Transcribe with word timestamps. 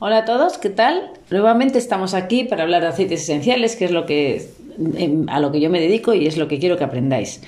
Hola 0.00 0.18
a 0.18 0.24
todos, 0.24 0.58
¿qué 0.58 0.70
tal? 0.70 1.12
Nuevamente 1.30 1.78
estamos 1.78 2.14
aquí 2.14 2.44
para 2.44 2.64
hablar 2.64 2.82
de 2.82 2.88
aceites 2.88 3.22
esenciales, 3.22 3.76
que 3.76 3.84
es 3.84 3.90
lo 3.92 4.06
que 4.06 4.48
em, 4.96 5.28
a 5.28 5.38
lo 5.38 5.52
que 5.52 5.60
yo 5.60 5.70
me 5.70 5.80
dedico 5.80 6.14
y 6.14 6.26
es 6.26 6.36
lo 6.36 6.48
que 6.48 6.58
quiero 6.58 6.76
que 6.76 6.84
aprendáis. 6.84 7.42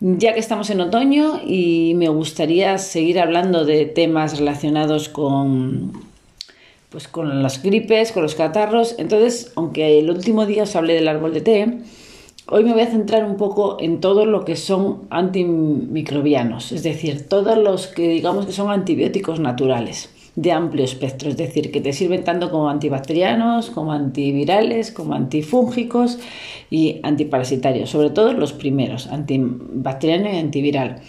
Ya 0.00 0.32
que 0.32 0.40
estamos 0.40 0.70
en 0.70 0.80
otoño 0.80 1.40
y 1.44 1.92
me 1.96 2.08
gustaría 2.08 2.78
seguir 2.78 3.20
hablando 3.20 3.66
de 3.66 3.84
temas 3.84 4.38
relacionados 4.38 5.08
con 5.08 5.92
pues 6.88 7.06
con 7.06 7.42
las 7.42 7.62
gripes, 7.62 8.10
con 8.10 8.24
los 8.24 8.34
catarros, 8.34 8.96
entonces, 8.98 9.52
aunque 9.54 10.00
el 10.00 10.10
último 10.10 10.44
día 10.44 10.64
os 10.64 10.74
hablé 10.74 10.94
del 10.94 11.08
árbol 11.08 11.34
de 11.34 11.40
té, 11.40 11.78
Hoy 12.52 12.64
me 12.64 12.72
voy 12.72 12.82
a 12.82 12.90
centrar 12.90 13.24
un 13.24 13.36
poco 13.36 13.76
en 13.78 14.00
todo 14.00 14.26
lo 14.26 14.44
que 14.44 14.56
son 14.56 15.02
antimicrobianos, 15.10 16.72
es 16.72 16.82
decir, 16.82 17.28
todos 17.28 17.56
los 17.56 17.86
que 17.86 18.08
digamos 18.08 18.44
que 18.44 18.50
son 18.50 18.72
antibióticos 18.72 19.38
naturales 19.38 20.10
de 20.36 20.52
amplio 20.52 20.84
espectro, 20.84 21.28
es 21.28 21.36
decir, 21.36 21.70
que 21.70 21.80
te 21.80 21.92
sirven 21.92 22.24
tanto 22.24 22.50
como 22.50 22.68
antibacterianos, 22.68 23.70
como 23.70 23.92
antivirales, 23.92 24.92
como 24.92 25.14
antifúngicos 25.14 26.18
y 26.70 27.00
antiparasitarios, 27.02 27.90
sobre 27.90 28.10
todo 28.10 28.32
los 28.32 28.52
primeros, 28.52 29.06
antibacteriano 29.08 30.32
y 30.32 30.36
antiviral. 30.36 31.00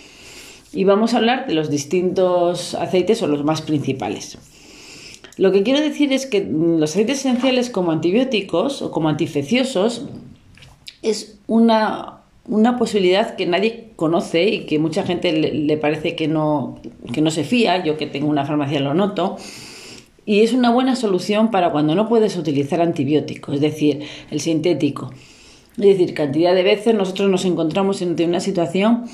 Y 0.74 0.86
vamos 0.86 1.14
a 1.14 1.18
hablar 1.18 1.48
de 1.48 1.54
los 1.54 1.70
distintos 1.70 2.76
aceites 2.76 3.22
o 3.22 3.28
los 3.28 3.44
más 3.44 3.62
principales. 3.62 4.38
Lo 5.38 5.52
que 5.52 5.64
quiero 5.64 5.82
decir 5.82 6.14
es 6.14 6.26
que 6.26 6.44
los 6.44 6.92
aceites 6.92 7.20
esenciales 7.20 7.70
como 7.70 7.92
antibióticos 7.92 8.82
o 8.82 8.92
como 8.92 9.10
antifecciosos 9.10 10.06
es 11.02 11.40
una, 11.48 12.21
posibilidad 12.78 13.36
que 13.36 13.46
nadie 13.46 13.92
conoce 13.96 14.44
y 14.44 14.60
que 14.66 14.78
mucha 14.78 15.04
gente 15.04 15.32
le, 15.32 15.78
parece 15.78 16.16
que 16.16 16.28
no, 16.28 16.80
que 17.14 17.22
no 17.22 17.32
se 17.32 17.46
fía, 17.46 17.84
yo 17.84 17.98
que 17.98 18.08
tengo 18.08 18.28
una 18.28 18.46
farmacia 18.46 18.82
lo 18.82 18.94
noto, 18.94 19.38
y 20.26 20.42
es 20.42 20.52
una 20.52 20.70
buena 20.70 20.96
solución 20.96 21.50
para 21.50 21.72
cuando 21.72 21.96
no 21.96 22.10
puedes 22.10 22.36
utilizar 22.36 22.82
antibióticos, 22.82 23.56
es 23.56 23.62
decir, 23.62 24.02
el 24.30 24.42
sintético. 24.42 25.12
Es 25.78 25.86
decir, 25.86 26.14
cantidad 26.14 26.54
de 26.54 26.64
veces 26.64 26.94
nosotros 26.94 27.30
nos 27.30 27.46
encontramos 27.46 28.02
en 28.02 28.22
una 28.22 28.42
situación 28.42 29.06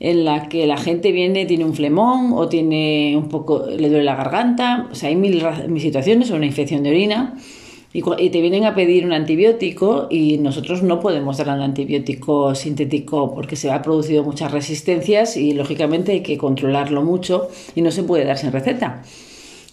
en 0.00 0.24
la 0.24 0.48
que 0.48 0.66
la 0.66 0.78
gente 0.78 1.12
viene, 1.12 1.44
tiene 1.44 1.66
un 1.66 1.74
flemón 1.74 2.32
o 2.34 2.48
tiene 2.48 3.14
un 3.16 3.28
poco, 3.28 3.66
le 3.66 3.88
duele 3.88 4.04
la 4.04 4.16
garganta, 4.16 4.88
o 4.90 4.94
sea, 4.94 5.10
hay 5.10 5.16
mil, 5.16 5.44
mil 5.68 5.82
situaciones 5.82 6.30
o 6.30 6.36
una 6.36 6.46
infección 6.46 6.82
de 6.82 6.90
orina 6.90 7.34
y, 7.92 8.02
te 8.02 8.40
vienen 8.42 8.64
a 8.64 8.74
pedir 8.74 9.06
un 9.06 9.12
antibiótico 9.12 10.08
y 10.10 10.38
nosotros 10.38 10.82
no 10.82 11.00
podemos 11.00 11.38
dar 11.38 11.48
un 11.48 11.62
antibiótico 11.62 12.54
sintético 12.54 13.34
porque 13.34 13.56
se 13.56 13.70
ha 13.70 13.80
producido 13.80 14.22
muchas 14.24 14.52
resistencias 14.52 15.36
y 15.36 15.54
lógicamente 15.54 16.12
hay 16.12 16.22
que 16.22 16.36
controlarlo 16.36 17.02
mucho 17.02 17.48
y 17.74 17.80
no 17.80 17.90
se 17.90 18.02
puede 18.02 18.24
dar 18.24 18.36
sin 18.36 18.52
receta. 18.52 19.02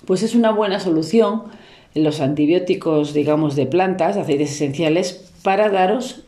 Pues 0.06 0.24
es 0.24 0.34
una 0.34 0.52
buena 0.52 0.80
solución 0.80 1.44
los 1.94 2.20
antibióticos, 2.20 3.14
digamos, 3.14 3.56
de 3.56 3.66
plantas, 3.66 4.18
aceites 4.18 4.52
esenciales, 4.52 5.32
para 5.44 5.70
daros 5.70 6.24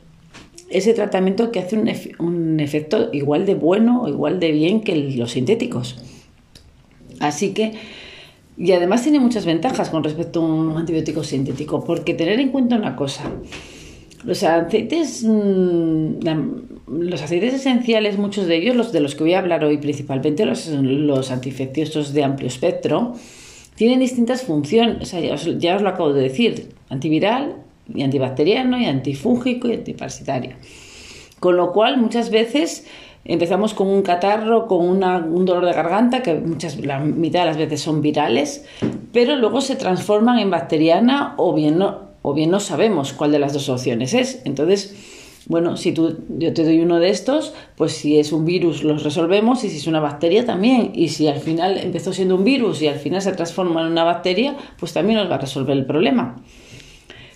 ese 0.69 0.93
tratamiento 0.93 1.51
que 1.51 1.59
hace 1.59 1.77
un, 1.77 1.89
un 2.19 2.59
efecto 2.59 3.09
igual 3.13 3.45
de 3.45 3.55
bueno 3.55 4.03
o 4.03 4.09
igual 4.09 4.39
de 4.39 4.51
bien 4.51 4.81
que 4.81 4.95
los 4.95 5.31
sintéticos. 5.31 5.97
Así 7.19 7.53
que 7.53 7.73
y 8.57 8.71
además 8.71 9.03
tiene 9.03 9.19
muchas 9.19 9.45
ventajas 9.45 9.89
con 9.89 10.03
respecto 10.03 10.41
a 10.41 10.45
un 10.45 10.75
antibiótico 10.75 11.23
sintético, 11.23 11.83
porque 11.83 12.15
tener 12.15 12.39
en 12.39 12.49
cuenta 12.49 12.75
una 12.75 12.95
cosa, 12.95 13.31
los 14.23 14.41
aceites, 14.43 15.23
mm, 15.23 16.15
los 16.87 17.21
aceites 17.21 17.53
esenciales, 17.53 18.17
muchos 18.17 18.47
de 18.47 18.57
ellos, 18.57 18.75
los 18.75 18.91
de 18.91 18.99
los 18.99 19.13
que 19.13 19.23
voy 19.23 19.33
a 19.33 19.39
hablar 19.39 19.63
hoy 19.63 19.77
principalmente, 19.77 20.45
los, 20.45 20.67
los 20.67 21.29
antiinfecciosos 21.29 22.13
de 22.13 22.23
amplio 22.23 22.47
espectro, 22.47 23.13
tienen 23.75 23.99
distintas 23.99 24.41
funciones, 24.41 25.11
ya, 25.11 25.33
os, 25.33 25.59
ya 25.59 25.75
os 25.75 25.83
lo 25.83 25.89
acabo 25.89 26.11
de 26.13 26.23
decir, 26.23 26.69
antiviral 26.89 27.57
y 27.93 28.01
antibacteriano 28.01 28.79
y 28.79 28.85
antifúngico 28.85 29.67
y 29.67 29.73
antiparasitario. 29.73 30.55
Con 31.39 31.57
lo 31.57 31.71
cual, 31.71 31.97
muchas 31.97 32.31
veces 32.31 32.87
Empezamos 33.29 33.73
con 33.73 33.87
un 33.87 34.03
catarro, 34.03 34.67
con 34.67 34.87
un 34.87 35.45
dolor 35.45 35.65
de 35.65 35.73
garganta, 35.73 36.23
que 36.23 36.33
muchas, 36.35 36.79
la 36.79 36.99
mitad 36.99 37.41
de 37.41 37.45
las 37.47 37.57
veces 37.57 37.81
son 37.81 38.01
virales, 38.01 38.65
pero 39.11 39.35
luego 39.35 39.59
se 39.59 39.75
transforman 39.75 40.39
en 40.39 40.49
bacteriana 40.49 41.33
o 41.35 41.53
bien 41.53 41.77
no, 41.77 42.07
o 42.21 42.33
bien 42.33 42.49
no 42.49 42.61
sabemos 42.61 43.11
cuál 43.11 43.33
de 43.33 43.39
las 43.39 43.51
dos 43.51 43.67
opciones 43.67 44.13
es. 44.13 44.41
Entonces, 44.45 44.95
bueno, 45.45 45.75
si 45.75 45.91
tú, 45.91 46.17
yo 46.37 46.53
te 46.53 46.63
doy 46.63 46.79
uno 46.79 46.99
de 46.99 47.09
estos, 47.09 47.53
pues 47.75 47.93
si 47.93 48.17
es 48.17 48.31
un 48.31 48.45
virus 48.45 48.83
los 48.83 49.03
resolvemos 49.03 49.63
y 49.65 49.69
si 49.69 49.77
es 49.77 49.87
una 49.87 49.99
bacteria 49.99 50.45
también. 50.45 50.91
Y 50.93 51.09
si 51.09 51.27
al 51.27 51.39
final 51.39 51.77
empezó 51.77 52.13
siendo 52.13 52.35
un 52.35 52.45
virus 52.45 52.81
y 52.81 52.87
al 52.87 52.99
final 52.99 53.21
se 53.21 53.33
transforma 53.33 53.81
en 53.81 53.91
una 53.91 54.05
bacteria, 54.05 54.55
pues 54.79 54.93
también 54.93 55.19
nos 55.19 55.29
va 55.29 55.35
a 55.35 55.39
resolver 55.39 55.75
el 55.75 55.85
problema. 55.85 56.37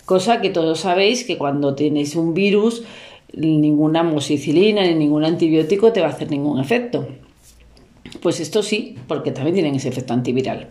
Cosa 0.06 0.41
que 0.41 0.50
todos 0.50 0.80
sabéis 0.80 1.25
que 1.25 1.38
cuando 1.38 1.75
tenéis 1.75 2.16
un 2.16 2.34
virus 2.34 2.84
ninguna 3.34 4.02
amoxicilina 4.02 4.84
ni 4.84 4.96
ningún 4.96 5.25
antibiótico 5.25 5.94
te 5.94 6.02
va 6.02 6.08
a 6.08 6.12
hacer 6.12 6.30
ningún 6.30 6.59
efecto. 6.59 7.08
Pues 8.22 8.40
esto 8.40 8.62
sí, 8.62 8.96
porque 9.08 9.31
también 9.31 9.56
tienen 9.56 9.75
ese 9.75 9.90
efecto 9.90 10.14
antiviral. 10.14 10.69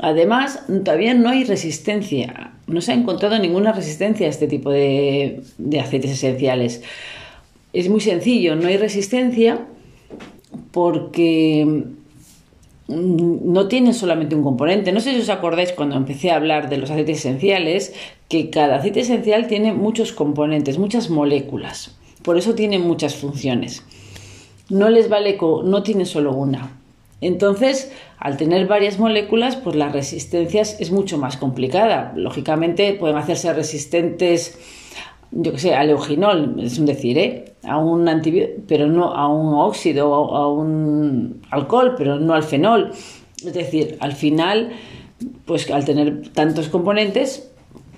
Además, 0.00 0.64
todavía 0.84 1.14
no 1.14 1.28
hay 1.28 1.44
resistencia, 1.44 2.52
no 2.66 2.80
se 2.80 2.92
ha 2.92 2.94
encontrado 2.94 3.38
ninguna 3.38 3.72
resistencia 3.72 4.26
a 4.26 4.30
este 4.30 4.48
tipo 4.48 4.70
de, 4.70 5.42
de 5.58 5.80
aceites 5.80 6.10
esenciales. 6.10 6.82
Es 7.72 7.88
muy 7.88 8.00
sencillo, 8.00 8.56
no 8.56 8.66
hay 8.66 8.76
resistencia 8.76 9.66
porque 10.72 11.84
no 12.88 13.68
tienen 13.68 13.94
solamente 13.94 14.34
un 14.34 14.42
componente. 14.42 14.92
No 14.92 15.00
sé 15.00 15.14
si 15.14 15.20
os 15.20 15.30
acordáis 15.30 15.72
cuando 15.72 15.96
empecé 15.96 16.30
a 16.30 16.36
hablar 16.36 16.68
de 16.68 16.76
los 16.76 16.90
aceites 16.90 17.18
esenciales, 17.18 17.94
que 18.28 18.50
cada 18.50 18.76
aceite 18.76 19.00
esencial 19.00 19.46
tiene 19.46 19.72
muchos 19.72 20.12
componentes, 20.12 20.78
muchas 20.78 21.08
moléculas. 21.10 21.96
Por 22.22 22.36
eso 22.36 22.54
tiene 22.54 22.78
muchas 22.78 23.14
funciones. 23.14 23.82
No 24.68 24.90
les 24.90 25.08
vale, 25.08 25.38
no 25.40 25.82
tiene 25.82 26.04
solo 26.04 26.32
una. 26.32 26.72
Entonces, 27.20 27.90
al 28.18 28.36
tener 28.36 28.66
varias 28.66 28.98
moléculas, 28.98 29.56
pues 29.56 29.76
las 29.76 29.92
resistencias 29.92 30.78
es 30.80 30.90
mucho 30.90 31.16
más 31.16 31.36
complicada. 31.36 32.12
Lógicamente, 32.16 32.92
pueden 32.94 33.16
hacerse 33.16 33.52
resistentes 33.52 34.58
yo 35.36 35.52
que 35.52 35.58
sé, 35.58 35.74
al 35.74 35.90
euginol, 35.90 36.56
es 36.60 36.78
un 36.78 36.86
decir, 36.86 37.18
¿eh? 37.18 37.54
a 37.64 37.78
un 37.78 38.08
antibiótico, 38.08 38.62
pero 38.68 38.86
no 38.86 39.12
a 39.12 39.28
un 39.28 39.54
óxido, 39.54 40.14
a 40.14 40.52
un 40.52 41.42
alcohol, 41.50 41.94
pero 41.98 42.20
no 42.20 42.34
al 42.34 42.44
fenol. 42.44 42.92
Es 43.44 43.52
decir, 43.52 43.96
al 44.00 44.12
final, 44.12 44.70
pues 45.44 45.70
al 45.70 45.84
tener 45.84 46.28
tantos 46.28 46.68
componentes, 46.68 47.50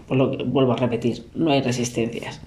pues 0.09 0.19
lo 0.19 0.37
vuelvo 0.47 0.73
a 0.73 0.77
repetir, 0.77 1.27
no 1.35 1.51
hay 1.51 1.61
resistencias. 1.61 2.41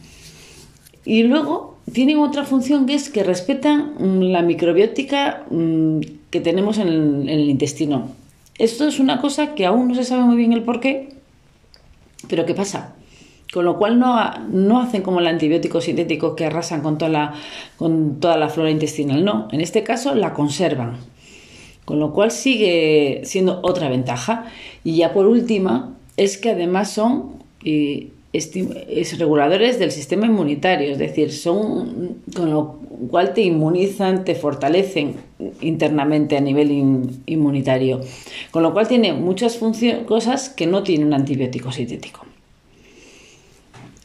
Y 1.06 1.24
luego 1.24 1.78
tienen 1.94 2.18
otra 2.20 2.44
función 2.44 2.86
que 2.86 2.96
es 2.96 3.10
que 3.10 3.24
respetan 3.24 4.32
la 4.32 4.42
microbiótica 4.42 5.46
mm, 5.50 6.00
que 6.30 6.42
tenemos 6.42 6.78
en 6.78 6.88
el, 6.88 7.30
en 7.30 7.40
el 7.40 7.50
intestino. 7.50 8.10
Esto 8.58 8.88
es 8.88 9.00
una 9.00 9.22
cosa 9.22 9.56
que 9.56 9.66
aún 9.66 9.88
no 9.88 9.96
se 9.96 10.04
sabe 10.04 10.24
muy 10.24 10.36
bien 10.36 10.52
el 10.52 10.64
por 10.64 10.80
qué, 10.80 11.10
pero 12.28 12.46
¿qué 12.46 12.54
pasa? 12.54 12.96
Con 13.52 13.66
lo 13.66 13.78
cual 13.78 13.98
no, 13.98 14.16
no, 14.52 14.82
hacen 14.82 15.02
como 15.02 15.20
el 15.20 15.28
antibiótico 15.28 15.82
sintético 15.82 16.36
que 16.36 16.46
arrasan 16.46 16.82
con 16.82 17.00
toda, 17.00 17.10
la, 17.10 17.34
con 17.78 18.20
toda 18.20 18.38
la 18.38 18.50
flora 18.50 18.70
intestinal, 18.70 19.26
no, 19.26 19.48
en 19.52 19.62
este 19.62 19.84
caso 19.84 20.14
la 20.14 20.34
conservan. 20.34 20.98
Con 21.84 22.00
lo 22.00 22.14
cual 22.14 22.30
sigue 22.30 23.22
siendo 23.24 23.60
otra 23.64 23.90
ventaja. 23.90 24.46
Y 24.84 24.98
ya 24.98 25.12
por 25.12 25.26
última, 25.26 25.96
es 26.18 26.38
que 26.38 26.52
además 26.52 26.92
son 26.92 27.40
es 28.32 29.18
reguladores 29.18 29.80
del 29.80 29.92
sistema 29.92 30.28
inmunitario, 30.28 30.92
es 30.92 31.00
decir, 31.00 31.32
son 31.32 32.22
con 32.36 32.52
lo 32.52 32.80
cual 33.10 33.34
te 33.34 33.42
inmunizan, 33.42 34.24
te 34.24 34.36
fortalecen 34.36 35.16
internamente 35.62 36.38
a 36.38 36.42
nivel 36.42 37.10
inmunitario. 37.26 38.02
Con 38.52 38.62
lo 38.62 38.74
cual 38.74 38.88
tiene 38.88 39.14
muchas 39.14 39.60
cosas 40.06 40.50
que 40.50 40.68
no 40.68 40.84
tiene 40.84 41.06
un 41.06 41.14
antibiótico 41.14 41.72
sintético. 41.72 42.29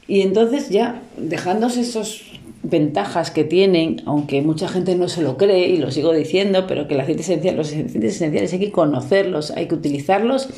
Y 0.06 0.20
entonces 0.20 0.68
ya, 0.68 1.02
dejándose 1.16 1.80
esas 1.80 2.20
ventajas 2.62 3.30
que 3.30 3.44
tienen, 3.44 4.02
aunque 4.06 4.42
mucha 4.42 4.68
gente 4.68 4.96
no 4.96 5.08
se 5.08 5.22
lo 5.22 5.36
cree, 5.36 5.68
y 5.68 5.76
lo 5.76 5.90
sigo 5.90 6.12
diciendo, 6.12 6.66
pero 6.66 6.88
que 6.88 6.94
el 6.94 7.00
aceite 7.00 7.22
esencial, 7.22 7.56
los 7.56 7.68
aceites 7.68 8.16
esenciales 8.16 8.52
hay 8.52 8.58
que 8.58 8.70
conocerlos, 8.72 9.50
hay 9.50 9.66
que 9.66 9.74
utilizarlos, 9.74 10.48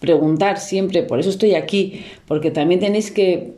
preguntar 0.00 0.58
siempre, 0.58 1.02
por 1.02 1.20
eso 1.20 1.30
estoy 1.30 1.54
aquí, 1.54 2.04
porque 2.26 2.50
también 2.50 2.80
tenéis 2.80 3.10
que 3.10 3.52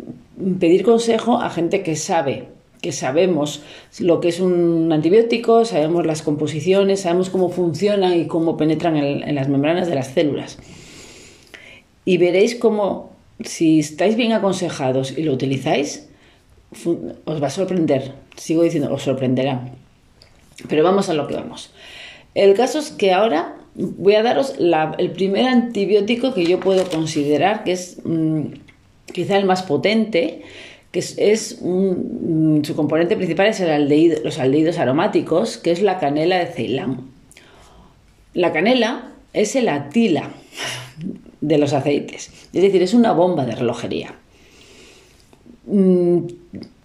pedir 0.59 0.83
consejo 0.83 1.41
a 1.41 1.51
gente 1.51 1.83
que 1.83 1.97
sabe, 1.97 2.45
que 2.81 2.93
sabemos 2.93 3.63
lo 3.99 4.21
que 4.21 4.29
es 4.29 4.41
un 4.41 4.91
antibiótico, 4.93 5.65
sabemos 5.65 6.07
las 6.07 6.23
composiciones, 6.23 7.01
sabemos 7.01 7.31
cómo 7.31 7.51
funcionan 7.51 8.19
y 8.19 8.27
cómo 8.27 8.57
penetran 8.57 8.97
en 8.97 9.35
las 9.35 9.49
membranas 9.49 9.87
de 9.87 9.95
las 9.95 10.09
células. 10.09 10.59
Y 12.05 12.17
veréis 12.17 12.55
cómo 12.55 13.11
si 13.45 13.81
estáis 13.81 14.17
bien 14.17 14.33
aconsejados 14.33 15.17
y 15.17 15.23
lo 15.23 15.33
utilizáis, 15.33 16.09
os 17.25 17.43
va 17.43 17.47
a 17.47 17.51
sorprender. 17.51 18.13
Sigo 18.37 18.63
diciendo, 18.63 18.93
os 18.93 19.03
sorprenderá. 19.03 19.73
Pero 20.69 20.85
vamos 20.85 21.09
a 21.09 21.15
lo 21.15 21.27
que 21.27 21.35
vamos. 21.35 21.73
El 22.35 22.55
caso 22.55 22.79
es 22.79 22.91
que 22.91 23.13
ahora 23.13 23.57
voy 23.75 24.15
a 24.15 24.23
daros 24.23 24.55
el 24.59 25.11
primer 25.13 25.47
antibiótico 25.47 26.35
que 26.35 26.45
yo 26.45 26.61
puedo 26.61 26.89
considerar 26.89 27.65
que 27.65 27.73
es 27.73 27.99
mm, 28.05 28.43
quizá 29.13 29.37
el 29.37 29.47
más 29.47 29.63
potente, 29.63 30.43
que 30.93 30.99
es, 30.99 31.59
mm, 31.61 32.63
su 32.63 32.77
componente 32.77 33.17
principal 33.17 33.47
es 33.47 33.61
los 34.23 34.39
aldehídos 34.39 34.79
aromáticos, 34.79 35.59
que 35.59 35.71
es 35.71 35.83
la 35.83 35.99
canela 35.99 36.39
de 36.39 36.47
Ceilán. 36.47 37.09
La 38.35 38.53
canela 38.53 39.13
es 39.33 39.57
el 39.57 39.69
atila 39.69 40.31
de 41.41 41.59
los 41.59 41.73
aceites, 41.73 42.31
es 42.53 42.63
decir, 42.63 42.83
es 42.83 42.95
una 42.95 43.13
bomba 43.13 43.47
de 43.47 43.57
relojería. 43.57 44.15
Mm, 45.67 46.19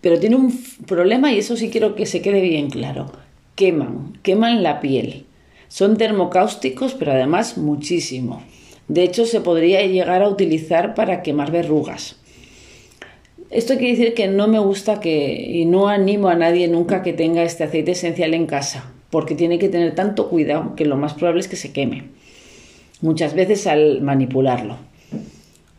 pero 0.02 0.20
tiene 0.20 0.36
un 0.36 0.54
problema 0.86 1.32
y 1.32 1.40
eso 1.40 1.58
sí 1.58 1.70
quiero 1.70 1.96
que 1.96 2.06
se 2.06 2.22
quede 2.22 2.42
bien 2.42 2.70
claro. 2.70 3.12
Queman, 3.56 4.20
queman 4.22 4.62
la 4.62 4.80
piel. 4.80 5.26
Son 5.68 5.98
termocáusticos, 5.98 6.94
pero 6.94 7.12
además 7.14 7.58
muchísimo. 7.58 8.44
De 8.88 9.04
hecho, 9.04 9.26
se 9.26 9.42
podría 9.42 9.86
llegar 9.86 10.22
a 10.22 10.30
utilizar 10.30 10.94
para 10.94 11.24
quemar 11.24 11.52
verrugas. 11.52 12.18
Esto 13.50 13.76
quiere 13.78 13.96
decir 13.98 14.14
que 14.14 14.28
no 14.28 14.48
me 14.48 14.60
gusta 14.60 15.00
que, 15.00 15.34
y 15.34 15.66
no 15.66 15.88
animo 15.88 16.30
a 16.30 16.36
nadie 16.36 16.68
nunca 16.68 17.02
que 17.02 17.14
tenga 17.14 17.44
este 17.44 17.64
aceite 17.64 17.92
esencial 17.92 18.34
en 18.34 18.48
casa, 18.48 18.92
porque 19.10 19.34
tiene 19.34 19.60
que 19.60 19.70
tener 19.70 19.96
tanto 19.96 20.30
cuidado 20.30 20.76
que 20.76 20.86
lo 20.86 20.98
más 20.98 21.14
probable 21.14 21.42
es 21.42 21.48
que 21.48 21.56
se 21.56 21.72
queme, 21.72 22.10
muchas 23.02 23.34
veces 23.34 23.68
al 23.68 24.02
manipularlo. 24.02 24.78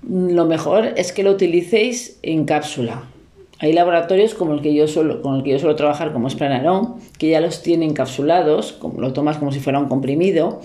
Lo 0.09 0.45
mejor 0.47 0.93
es 0.97 1.13
que 1.13 1.23
lo 1.23 1.33
utilicéis 1.33 2.19
en 2.23 2.45
cápsula. 2.45 3.03
Hay 3.59 3.73
laboratorios 3.73 4.35
como 4.35 4.53
el 4.53 4.61
que 4.61 4.75
yo 4.75 4.87
suelo, 4.87 5.23
con 5.23 5.37
el 5.37 5.43
que 5.43 5.51
yo 5.51 5.59
suelo 5.59 5.77
trabajar, 5.77 6.13
como 6.13 6.29
es 6.29 6.35
Planarón, 6.35 6.97
que 7.19 7.31
ya 7.31 7.41
los 7.41 7.63
tienen 7.63 7.91
encapsulados, 7.91 8.73
como 8.73 9.01
lo 9.01 9.13
tomas 9.13 9.39
como 9.39 9.51
si 9.51 9.61
fuera 9.61 9.79
un 9.79 9.89
comprimido, 9.89 10.61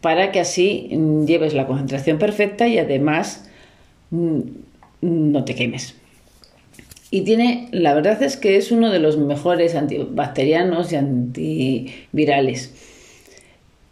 para 0.00 0.32
que 0.32 0.40
así 0.40 0.88
mm, 0.92 1.26
lleves 1.26 1.52
la 1.52 1.66
concentración 1.66 2.18
perfecta 2.18 2.66
y 2.66 2.78
además 2.78 3.48
mm, 4.10 4.40
no 5.02 5.44
te 5.44 5.54
quemes. 5.54 5.94
Y 7.10 7.22
tiene, 7.22 7.68
la 7.70 7.94
verdad 7.94 8.20
es 8.22 8.36
que 8.36 8.56
es 8.56 8.72
uno 8.72 8.90
de 8.90 8.98
los 8.98 9.16
mejores 9.16 9.74
antibacterianos 9.74 10.92
y 10.92 10.96
antivirales. 10.96 12.74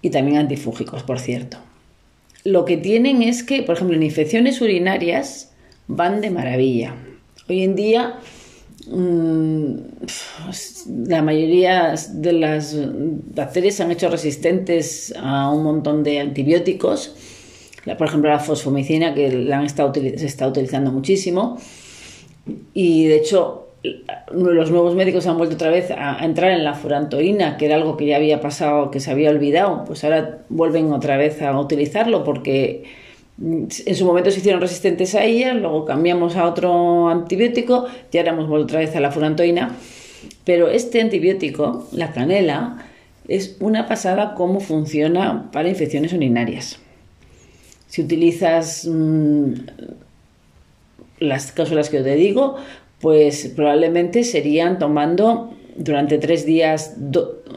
Y 0.03 0.11
también 0.11 0.39
antifúngicos, 0.39 1.03
por 1.03 1.21
cierto. 1.21 1.59
Lo 2.45 2.65
que 2.67 2.77
tienen 2.77 3.23
es 3.23 3.43
que, 3.43 3.63
por 3.63 3.75
ejemplo, 3.75 3.97
en 3.97 4.03
infecciones 4.03 4.61
urinarias 4.61 5.53
van 5.89 6.21
de 6.21 6.31
maravilla. 6.31 6.95
Hoy 7.49 7.63
en 7.63 7.75
día 7.75 8.21
mm, 8.87 9.75
la 11.09 11.23
mayoría 11.23 11.95
de 12.13 12.33
las 12.33 12.77
bacterias 13.35 13.75
se 13.77 13.83
han 13.83 13.91
hecho 13.91 14.11
resistentes 14.11 15.15
a 15.17 15.51
un 15.51 15.65
montón 15.65 16.05
de 16.05 16.21
antibióticos. 16.21 17.15
Por 17.99 18.07
ejemplo, 18.07 18.31
la 18.31 18.39
fosfomicina, 18.39 19.15
que 19.15 19.31
la 19.31 19.59
han 19.59 19.67
estado, 19.67 19.93
se 19.95 20.27
está 20.27 20.47
utilizando 20.49 20.91
muchísimo 20.91 21.59
y 22.73 23.07
de 23.07 23.17
hecho, 23.17 23.64
los 24.33 24.71
nuevos 24.71 24.95
médicos 24.95 25.27
han 25.27 25.37
vuelto 25.37 25.57
otra 25.57 25.71
vez 25.71 25.91
a, 25.91 26.25
entrar 26.25 26.51
en 26.53 26.65
la 26.65 26.75
furantoína, 26.75 27.57
que 27.57 27.67
era 27.67 27.77
algo 27.77 27.97
que 27.97 28.07
ya 28.07 28.17
había 28.17 28.41
pasado, 28.41 28.91
que 28.91 29.01
se 29.01 29.11
había 29.11 29.31
olvidado. 29.31 29.85
Pues 29.85 30.05
ahora 30.05 30.39
vuelven 30.49 30.93
otra 30.93 31.17
vez 31.17 31.43
a 31.43 31.59
utilizarlo 31.59 32.25
porque 32.25 32.85
mm, 33.37 33.65
en 33.87 33.95
su 33.95 34.05
momento 34.07 34.31
se 34.31 34.39
hicieron 34.39 34.61
resistentes 34.61 35.15
a 35.15 35.25
ella, 35.25 35.53
luego 35.55 35.85
cambiamos 35.85 36.37
a 36.37 36.47
otro 36.47 37.09
antibiótico 37.09 37.87
y 38.11 38.19
ahora 38.19 38.33
hemos 38.33 38.49
vuelto 38.49 38.65
otra 38.65 38.81
vez 38.81 38.97
a 38.97 39.01
la 39.01 39.11
furantoína. 39.11 39.77
Pero 40.45 40.69
este 40.71 41.03
antibiótico, 41.03 41.87
la 41.93 42.13
canela, 42.13 42.87
es 43.29 43.57
una 43.61 43.87
pasada 43.87 44.35
cómo 44.35 44.61
funciona 44.61 45.51
para 45.53 45.69
infecciones 45.69 46.13
urinarias. 46.15 46.79
Si 47.89 48.03
utilizas 48.03 48.87
mm, 48.91 49.53
las 51.21 51.53
cápsulas 51.53 51.91
que 51.91 51.99
yo 51.99 52.05
te 52.05 52.15
digo, 52.17 52.57
pues 53.05 53.53
probablemente 53.55 54.25
serían 54.25 54.79
tomando 54.79 55.55
durante 55.77 56.17
tres 56.17 56.47
días, 56.47 56.95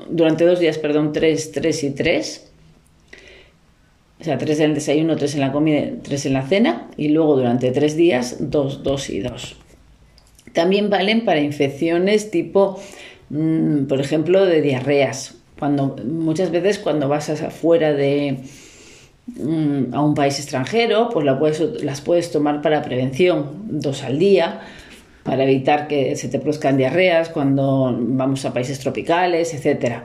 durante 0.09 0.43
dos 0.43 0.59
días, 0.59 0.77
perdón, 0.77 1.13
tres, 1.13 1.53
tres 1.53 1.85
y 1.85 1.91
tres. 1.91 2.51
O 4.19 4.25
sea, 4.25 4.37
tres 4.37 4.59
en 4.59 4.71
el 4.71 4.73
desayuno, 4.73 5.15
tres 5.15 5.35
en 5.35 5.39
la 5.39 5.53
comida, 5.53 5.87
tres 6.03 6.25
en 6.25 6.33
la 6.33 6.41
cena 6.41 6.89
y 6.97 7.07
luego 7.07 7.37
durante 7.37 7.71
tres 7.71 7.95
días, 7.95 8.35
dos, 8.41 8.83
dos 8.83 9.09
y 9.09 9.21
dos. 9.21 9.55
También 10.51 10.89
valen 10.89 11.23
para 11.23 11.39
infecciones 11.39 12.29
tipo, 12.29 12.77
mm, 13.29 13.85
por 13.85 14.01
ejemplo, 14.01 14.45
de 14.45 14.61
diarreas. 14.61 15.35
Cuando, 15.57 15.95
muchas 16.03 16.51
veces 16.51 16.77
cuando 16.77 17.07
vas 17.07 17.29
afuera 17.29 17.93
de, 17.93 18.41
Mm, 19.35 19.93
a 19.93 20.01
un 20.01 20.15
país 20.15 20.39
extranjero, 20.39 21.09
pues 21.09 21.25
las 21.83 22.01
puedes 22.01 22.31
tomar 22.31 22.61
para 22.61 22.81
prevención, 22.81 23.65
dos 23.67 24.03
al 24.03 24.19
día, 24.19 24.61
para 25.27 25.43
evitar 25.43 25.89
que 25.89 26.15
se 26.15 26.29
te 26.29 26.39
produzcan 26.39 26.77
diarreas 26.77 27.27
cuando 27.27 27.93
vamos 27.99 28.45
a 28.45 28.53
países 28.53 28.79
tropicales, 28.79 29.53
etc. 29.53 30.03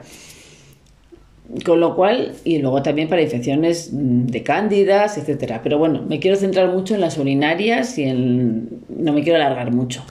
Con 1.65 1.79
lo 1.79 1.95
cual, 1.95 2.33
y 2.43 2.59
luego 2.59 2.83
también 2.83 3.07
para 3.07 3.21
infecciones 3.21 3.89
de 3.93 4.43
cándidas, 4.43 5.17
etc. 5.17 5.61
Pero 5.63 5.77
bueno, 5.77 6.01
me 6.01 6.19
quiero 6.19 6.35
centrar 6.35 6.67
mucho 6.67 6.93
en 6.93 6.99
las 6.99 7.17
urinarias 7.17 7.97
y 7.97 8.03
en... 8.03 8.81
no 8.89 9.13
me 9.13 9.23
quiero 9.23 9.37
alargar 9.37 9.71
mucho. 9.71 10.03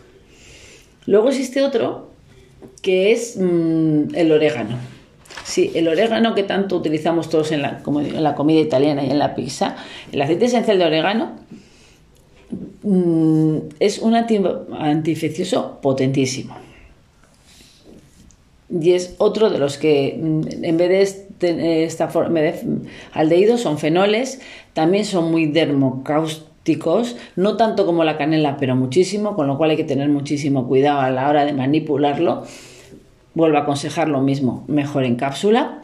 Luego 1.04 1.28
existe 1.28 1.60
otro 1.60 2.10
que 2.80 3.12
es 3.12 3.36
mm, 3.38 4.14
el 4.14 4.32
orégano. 4.32 4.78
Sí, 5.44 5.72
el 5.74 5.88
orégano 5.88 6.34
que 6.34 6.42
tanto 6.42 6.76
utilizamos 6.76 7.28
todos 7.28 7.52
en 7.52 7.60
la 7.60 8.34
comida 8.34 8.60
italiana 8.60 9.04
y 9.04 9.10
en 9.10 9.18
la 9.18 9.34
pizza, 9.34 9.76
el 10.10 10.22
aceite 10.22 10.46
esencial 10.46 10.78
de 10.78 10.86
orégano 10.86 11.36
mm, 12.82 13.56
es 13.80 13.98
un 13.98 14.14
antiinfeccioso 14.14 15.80
potentísimo. 15.80 16.56
Y 18.70 18.92
es 18.92 19.14
otro 19.18 19.50
de 19.50 19.58
los 19.58 19.76
que, 19.78 20.18
mm, 20.20 20.64
en 20.64 20.76
vez 20.76 21.26
de 21.38 21.84
esta 21.84 22.08
forma 22.08 22.40
de 22.40 22.54
aldehídos, 23.12 23.60
son 23.60 23.78
fenoles, 23.78 24.40
también 24.72 25.04
son 25.04 25.30
muy 25.30 25.46
dermocáusticos, 25.46 27.16
no 27.36 27.56
tanto 27.56 27.84
como 27.84 28.04
la 28.04 28.16
canela, 28.16 28.56
pero 28.56 28.76
muchísimo, 28.76 29.34
con 29.34 29.46
lo 29.46 29.58
cual 29.58 29.70
hay 29.70 29.76
que 29.76 29.84
tener 29.84 30.08
muchísimo 30.08 30.68
cuidado 30.68 31.00
a 31.00 31.10
la 31.10 31.28
hora 31.28 31.44
de 31.44 31.52
manipularlo 31.52 32.44
Vuelvo 33.34 33.56
a 33.56 33.60
aconsejar 33.60 34.08
lo 34.08 34.20
mismo, 34.20 34.64
mejor 34.68 35.04
en 35.04 35.16
cápsula. 35.16 35.80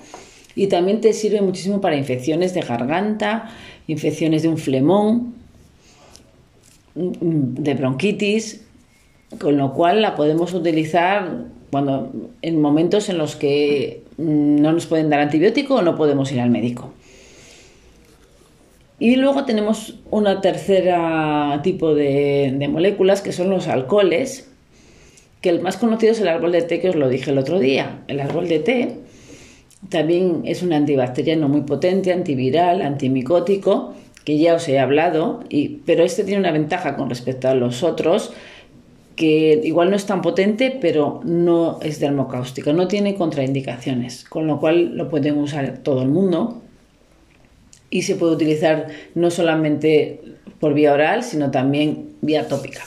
Y 0.55 0.67
también 0.67 1.01
te 1.01 1.13
sirve 1.13 1.41
muchísimo 1.41 1.81
para 1.81 1.97
infecciones 1.97 2.53
de 2.53 2.61
garganta, 2.61 3.51
infecciones 3.87 4.43
de 4.43 4.49
un 4.49 4.59
flemón, 4.59 5.35
de 6.99 7.75
bronquitis, 7.75 8.65
con 9.39 9.57
lo 9.57 9.73
cual 9.73 10.03
la 10.03 10.15
podemos 10.15 10.55
utilizar 10.55 11.45
cuando 11.71 12.11
en 12.43 12.61
momentos 12.61 13.09
en 13.09 13.19
los 13.19 13.37
que 13.37 14.03
no 14.17 14.73
nos 14.73 14.87
pueden 14.87 15.11
dar 15.11 15.21
antibiótico 15.21 15.77
o 15.77 15.83
no 15.83 15.97
podemos 15.97 16.33
ir 16.33 16.41
al 16.41 16.51
médico. 16.51 16.93
Y 18.99 19.17
luego 19.17 19.45
tenemos 19.45 20.01
una 20.11 20.41
tercera 20.41 21.61
tipo 21.63 21.95
de, 21.95 22.53
de 22.59 22.69
moléculas 22.69 23.23
que 23.23 23.33
son 23.33 23.49
los 23.51 23.69
alcoholes, 23.69 24.51
que 25.41 25.51
el 25.51 25.61
más 25.61 25.77
conocido 25.77 26.13
es 26.13 26.21
el 26.21 26.29
árbol 26.29 26.51
de 26.51 26.63
té, 26.63 26.81
que 26.81 26.89
os 26.91 26.97
lo 26.97 27.09
dije 27.09 27.31
el 27.31 27.39
otro 27.39 27.61
día. 27.61 28.03
El 28.09 28.19
árbol 28.19 28.49
de 28.49 28.59
té 28.59 28.97
también 29.89 30.43
es 30.45 30.63
un 30.63 30.73
antibacteriano 30.73 31.49
muy 31.49 31.61
potente, 31.61 32.13
antiviral, 32.13 32.83
antimicótico, 32.83 33.95
que 34.29 34.37
ya 34.37 34.57
os 34.57 34.69
he 34.69 34.79
hablado, 34.79 35.43
y, 35.49 35.81
pero 35.87 36.05
este 36.05 36.23
tiene 36.23 36.41
una 36.41 36.53
ventaja 36.53 36.97
con 36.97 37.09
respecto 37.09 37.49
a 37.49 37.55
los 37.55 37.83
otros, 37.83 38.31
que 39.17 39.59
igual 39.65 39.89
no 39.89 39.97
es 39.97 40.05
tan 40.05 40.21
potente, 40.21 40.71
pero 40.83 41.23
no 41.25 41.79
es 41.81 41.99
dermocáustico, 41.99 42.75
no 42.75 42.89
tiene 42.89 43.15
contraindicaciones, 43.15 44.25
con 44.25 44.47
lo 44.47 44.61
cual 44.61 44.99
lo 44.99 45.09
pueden 45.09 45.39
usar 45.39 45.79
todo 45.79 46.03
el 46.03 46.09
mundo 46.09 46.61
y 47.89 48.03
se 48.03 48.17
puede 48.17 48.35
utilizar 48.35 48.89
no 49.15 49.31
solamente 49.31 50.21
por 50.61 50.75
vía 50.75 50.93
oral, 50.93 51.23
sino 51.23 51.51
también 51.51 52.11
vía 52.21 52.49
tópica. 52.49 52.83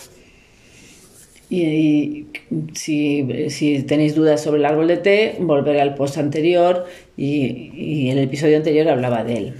Y, 1.49 2.27
si, 2.75 3.83
tenéis 3.87 4.13
dudas 4.13 4.43
sobre 4.43 4.59
el 4.59 4.65
árbol 4.67 4.89
de 4.89 4.97
té, 4.97 5.37
volveré 5.39 5.81
al 5.81 5.95
post 5.95 6.19
anterior 6.19 6.85
y, 7.17 8.11
en 8.11 8.19
el 8.19 8.25
episodio 8.25 8.57
anterior 8.57 8.87
hablaba 8.89 9.23
de 9.23 9.37
él. 9.37 9.53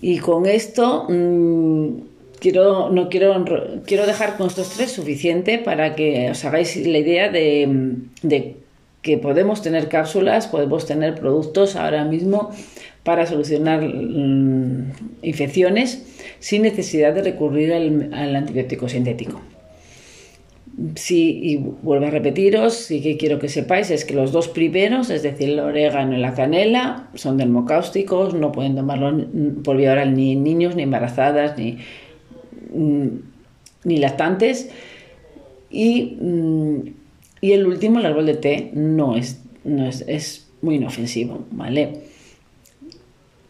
Y 0.00 0.18
con 0.18 0.46
esto 0.46 1.06
mm, 1.08 1.88
quiero, 2.40 2.90
no 2.90 3.08
quiero, 3.08 3.44
quiero 3.86 4.06
dejar 4.06 4.36
con 4.36 4.46
estos 4.46 4.70
tres 4.70 4.92
suficiente 4.92 5.58
para 5.58 5.94
que 5.94 6.30
os 6.30 6.44
hagáis 6.44 6.76
la 6.76 6.98
idea 6.98 7.30
de, 7.30 7.96
de 8.22 8.56
que 9.02 9.18
podemos 9.18 9.62
tener 9.62 9.88
cápsulas, 9.88 10.46
podemos 10.46 10.86
tener 10.86 11.14
productos 11.14 11.76
ahora 11.76 12.04
mismo 12.04 12.50
para 13.02 13.26
solucionar 13.26 13.80
mm, 13.82 14.92
infecciones 15.22 16.02
sin 16.40 16.62
necesidad 16.62 17.14
de 17.14 17.22
recurrir 17.22 17.72
al 17.72 18.36
antibiótico 18.36 18.88
sintético. 18.88 19.40
Sí, 20.94 21.40
y 21.42 21.56
vuelvo 21.56 22.06
a 22.06 22.10
repetiros, 22.10 22.74
sí 22.74 23.00
que 23.00 23.16
quiero 23.16 23.40
que 23.40 23.48
sepáis, 23.48 23.90
es 23.90 24.04
que 24.04 24.14
los 24.14 24.30
dos 24.30 24.46
primeros, 24.46 25.10
es 25.10 25.24
decir, 25.24 25.48
el 25.48 25.58
orégano 25.58 26.16
y 26.16 26.20
la 26.20 26.34
canela, 26.34 27.08
son 27.14 27.36
dermocáusticos, 27.36 28.34
no 28.34 28.52
pueden 28.52 28.76
tomarlo 28.76 29.26
por 29.64 29.76
vía 29.76 29.90
oral 29.90 30.14
ni 30.14 30.36
niños, 30.36 30.76
ni 30.76 30.84
embarazadas, 30.84 31.58
ni, 31.58 31.78
ni 33.82 33.96
lactantes. 33.96 34.70
Y, 35.68 36.16
y, 37.40 37.52
el 37.52 37.66
último, 37.66 37.98
el 37.98 38.06
árbol 38.06 38.26
de 38.26 38.34
té, 38.34 38.70
no 38.72 39.16
es, 39.16 39.42
no 39.64 39.84
es, 39.84 40.04
es 40.06 40.48
muy 40.62 40.76
inofensivo, 40.76 41.44
¿vale? 41.50 42.02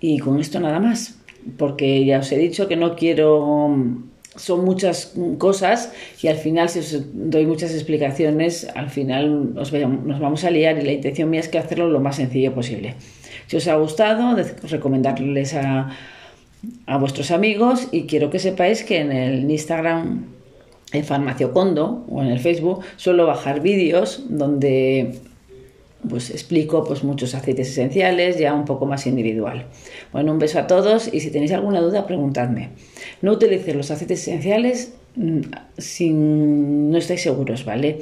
Y 0.01 0.19
con 0.19 0.41
esto 0.41 0.61
nada 0.61 0.81
más, 0.81 1.19
porque 1.59 2.07
ya 2.07 2.21
os 2.21 2.33
he 2.33 2.39
dicho 2.39 2.69
que 2.69 2.77
no 2.77 2.97
quiero 2.97 3.77
son 4.39 4.65
muchas 4.65 5.15
cosas 5.39 5.93
y 6.23 6.29
al 6.29 6.37
final, 6.37 6.69
si 6.69 6.79
os 6.79 7.03
doy 7.13 7.47
muchas 7.47 7.73
explicaciones, 7.73 8.69
al 8.75 8.89
final 8.91 9.55
nos 9.55 10.21
vamos 10.21 10.45
a 10.45 10.51
liar 10.51 10.79
y 10.79 10.83
la 10.83 10.93
intención 10.93 11.29
mía 11.31 11.41
es 11.41 11.49
que 11.49 11.59
hacerlo 11.59 11.89
lo 11.89 12.01
más 12.01 12.17
sencillo 12.17 12.55
posible. 12.55 12.95
Si 13.47 13.57
os 13.57 13.67
ha 13.69 13.77
gustado, 13.77 14.37
recomendarles 14.65 15.55
a, 15.55 15.91
a 16.87 16.99
vuestros 16.99 17.31
amigos 17.31 17.89
y 17.93 18.07
quiero 18.07 18.31
que 18.31 18.39
sepáis 18.39 18.85
que 18.85 19.01
en 19.01 19.13
el 19.13 19.51
Instagram, 19.51 20.27
en 20.93 21.05
Farmaciocondo 21.05 22.05
o 22.09 22.23
en 22.23 22.29
el 22.29 22.39
Facebook, 22.39 22.85
suelo 22.97 23.27
bajar 23.27 23.61
vídeos 23.61 24.25
donde 24.29 25.21
pues 26.09 26.31
explico 26.31 26.85
pues 26.85 27.03
muchos 27.03 27.35
aceites 27.35 27.69
esenciales 27.71 28.39
ya 28.39 28.55
un 28.55 28.65
poco 28.65 28.87
más 28.87 29.07
individual. 29.07 29.67
Bueno, 30.13 30.33
un 30.33 30.39
beso 30.39 30.59
a 30.59 30.67
todos 30.67 31.13
y 31.13 31.21
si 31.21 31.31
tenéis 31.31 31.53
alguna 31.53 31.81
duda 31.81 32.07
preguntadme. 32.07 32.71
No 33.23 33.33
utilicéis 33.33 33.77
los 33.77 33.91
aceites 33.91 34.23
esenciales 34.23 34.95
mm, 35.17 35.41
si 35.77 36.11
no 36.11 36.97
estáis 36.99 37.23
seguros, 37.23 37.65
¿vale? 37.65 37.99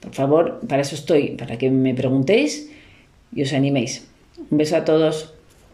Por 0.00 0.14
favor, 0.14 0.60
para 0.68 0.82
eso 0.82 0.94
estoy, 0.94 1.30
para 1.30 1.56
que 1.56 1.70
me 1.70 1.94
preguntéis 1.94 2.70
y 3.34 3.42
os 3.42 3.52
animéis. 3.52 4.06
Un 4.50 4.58
beso 4.58 4.76
a 4.76 4.84
todos. 4.84 5.34